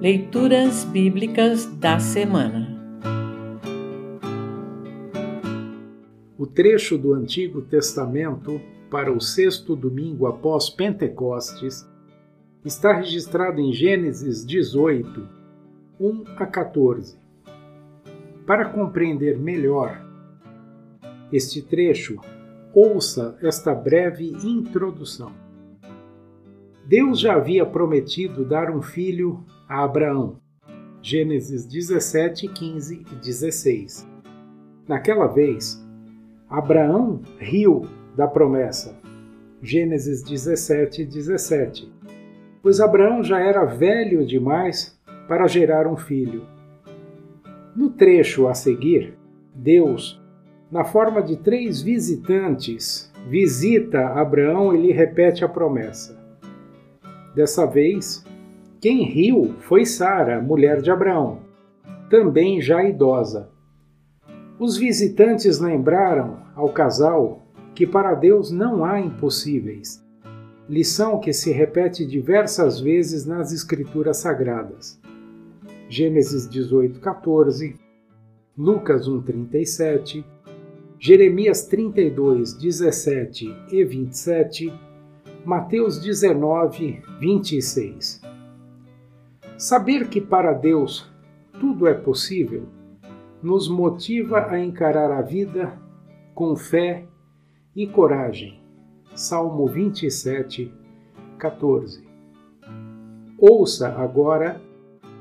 [0.00, 2.66] Leituras Bíblicas da Semana
[6.38, 8.58] O trecho do Antigo Testamento
[8.90, 11.86] para o sexto domingo após Pentecostes
[12.64, 15.28] está registrado em Gênesis 18,
[16.00, 17.18] 1 a 14.
[18.46, 20.02] Para compreender melhor
[21.30, 22.16] este trecho,
[22.72, 25.49] ouça esta breve introdução.
[26.90, 30.38] Deus já havia prometido dar um filho a Abraão.
[31.00, 34.08] Gênesis 17, 15 e 16.
[34.88, 35.80] Naquela vez,
[36.48, 37.86] Abraão riu
[38.16, 38.98] da promessa.
[39.62, 41.88] Gênesis 17, 17.
[42.60, 46.44] Pois Abraão já era velho demais para gerar um filho.
[47.76, 49.16] No trecho a seguir,
[49.54, 50.20] Deus,
[50.68, 56.19] na forma de três visitantes, visita Abraão e lhe repete a promessa.
[57.34, 58.24] Dessa vez,
[58.80, 61.40] quem riu foi Sara, mulher de Abraão,
[62.08, 63.48] também já idosa.
[64.58, 70.04] Os visitantes lembraram ao casal que para Deus não há impossíveis,
[70.68, 75.00] lição que se repete diversas vezes nas Escrituras Sagradas.
[75.88, 77.74] Gênesis 18, 14,
[78.56, 80.24] Lucas 1, 37,
[80.98, 84.72] Jeremias 32, 17 e 27
[85.44, 88.20] Mateus 19, 26.
[89.56, 91.10] Saber que para Deus
[91.58, 92.68] tudo é possível
[93.42, 95.80] nos motiva a encarar a vida
[96.34, 97.06] com fé
[97.74, 98.60] e coragem.
[99.14, 100.70] Salmo 27,
[101.38, 102.06] 14.
[103.38, 104.60] Ouça agora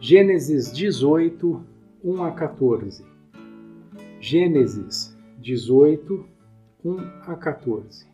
[0.00, 1.64] Gênesis 18,
[2.02, 3.04] 1 a 14.
[4.18, 6.26] Gênesis 18,
[6.84, 8.06] 1 a 14.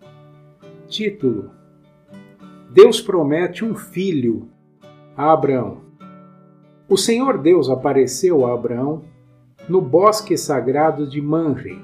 [0.89, 1.51] Título
[2.71, 4.49] Deus promete um filho
[5.17, 5.79] a Abraão.
[6.89, 9.03] O Senhor Deus apareceu a Abraão
[9.69, 11.81] no bosque sagrado de Manre.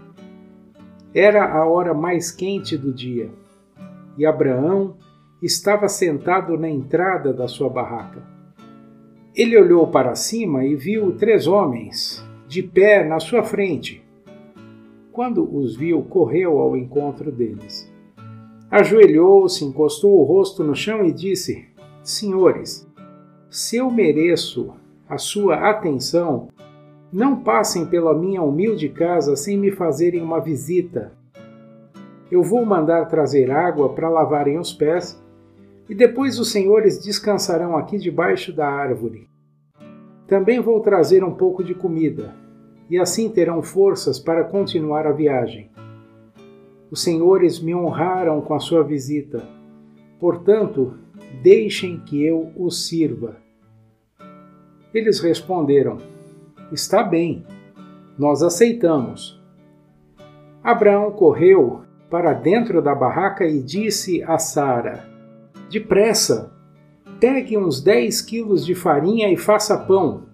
[1.15, 3.31] Era a hora mais quente do dia
[4.19, 4.97] e Abraão
[5.41, 8.23] estava sentado na entrada da sua barraca.
[9.35, 14.05] Ele olhou para cima e viu três homens de pé na sua frente.
[15.11, 17.92] Quando os viu, correu ao encontro deles
[18.73, 21.69] Ajoelhou-se, encostou o rosto no chão e disse:
[22.03, 22.89] Senhores,
[23.51, 24.73] se eu mereço
[25.07, 26.49] a sua atenção,
[27.13, 31.13] não passem pela minha humilde casa sem me fazerem uma visita.
[32.31, 35.23] Eu vou mandar trazer água para lavarem os pés,
[35.87, 39.29] e depois os senhores descansarão aqui debaixo da árvore.
[40.27, 42.35] Também vou trazer um pouco de comida,
[42.89, 45.72] e assim terão forças para continuar a viagem.
[46.93, 49.49] Os senhores me honraram com a sua visita.
[50.21, 50.93] Portanto,
[51.43, 53.39] deixem que eu os sirva.
[54.93, 55.97] Eles responderam:
[56.71, 57.47] Está bem,
[58.19, 59.43] nós aceitamos.
[60.63, 61.81] Abraão correu
[62.11, 65.09] para dentro da barraca e disse a Sara:
[65.71, 66.53] Depressa,
[67.19, 70.25] pegue uns dez quilos de farinha e faça pão.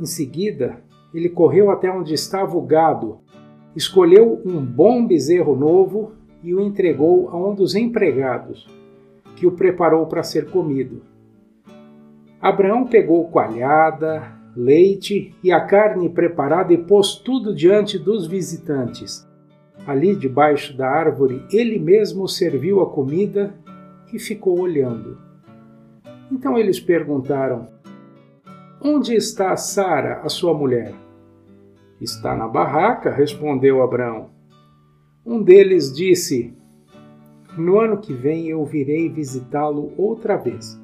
[0.00, 0.82] Em seguida,
[1.14, 3.20] ele correu até onde estava o gado
[3.74, 6.12] escolheu um bom bezerro novo
[6.42, 8.66] e o entregou a um dos empregados,
[9.36, 11.02] que o preparou para ser comido.
[12.40, 19.26] Abraão pegou coalhada, leite e a carne preparada e pôs tudo diante dos visitantes.
[19.86, 23.54] Ali debaixo da árvore, ele mesmo serviu a comida
[24.12, 25.18] e ficou olhando.
[26.30, 27.68] Então eles perguntaram:
[28.80, 30.92] Onde está Sara, a sua mulher?
[32.02, 34.30] Está na barraca, respondeu Abraão.
[35.24, 36.52] Um deles disse:
[37.56, 40.76] No ano que vem eu virei visitá-lo outra vez.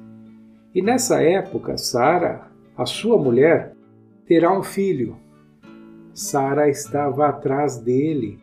[0.73, 2.47] E nessa época, Sara,
[2.77, 3.75] a sua mulher,
[4.25, 5.17] terá um filho.
[6.13, 8.39] Sara estava atrás dele,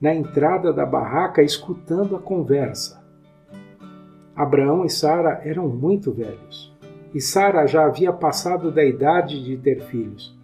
[0.00, 3.04] na entrada da barraca, escutando a conversa.
[4.34, 6.74] Abraão e Sara eram muito velhos,
[7.12, 10.35] e Sara já havia passado da idade de ter filhos.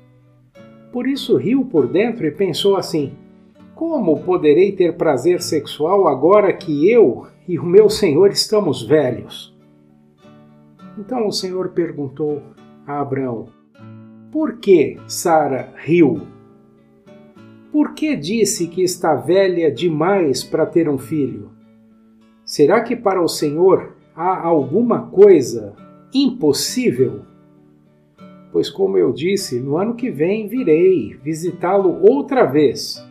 [0.93, 3.15] Por isso riu por dentro e pensou assim:
[3.75, 9.53] Como poderei ter prazer sexual agora que eu e o meu senhor estamos velhos?
[10.99, 12.43] Então o Senhor perguntou
[12.87, 13.47] a Abraão:
[14.31, 16.21] Por que Sara riu?
[17.73, 21.51] Por que disse que está velha demais para ter um filho?
[22.45, 25.75] Será que para o Senhor há alguma coisa
[26.13, 27.23] impossível?
[28.53, 33.03] pois, como eu disse, no ano que vem virei visitá-lo outra vez.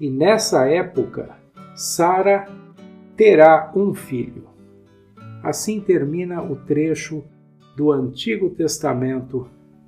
[0.00, 1.36] E nessa época,
[1.76, 2.46] Sara
[3.16, 4.44] terá um filho.
[5.42, 7.22] Assim termina o trecho
[7.76, 9.46] do Antigo Testamento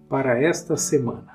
[0.08, 1.32] para esta semana.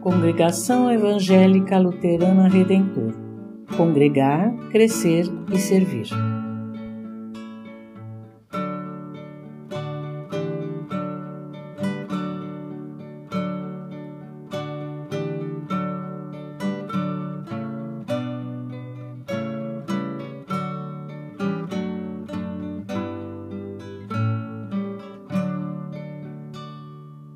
[0.00, 3.22] Congregação Evangélica Luterana Redentor
[3.76, 6.08] Congregar, Crescer e Servir.